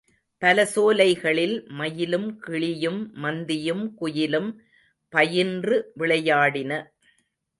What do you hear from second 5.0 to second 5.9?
பயின்று